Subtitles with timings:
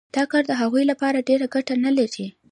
[0.17, 2.25] دا کار د هغوی لپاره ډېره ګټه نلري